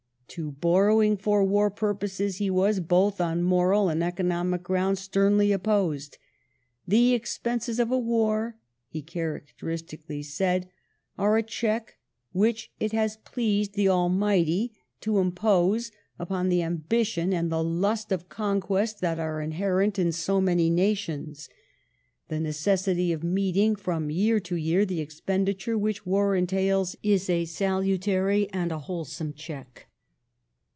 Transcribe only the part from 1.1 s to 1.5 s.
for